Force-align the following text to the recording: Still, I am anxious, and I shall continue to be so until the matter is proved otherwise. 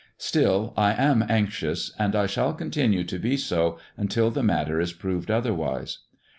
Still, 0.17 0.73
I 0.75 0.93
am 0.95 1.23
anxious, 1.29 1.91
and 1.99 2.15
I 2.15 2.25
shall 2.25 2.53
continue 2.55 3.03
to 3.03 3.19
be 3.19 3.37
so 3.37 3.77
until 3.97 4.31
the 4.31 4.41
matter 4.41 4.79
is 4.81 4.93
proved 4.93 5.29
otherwise. 5.29 5.99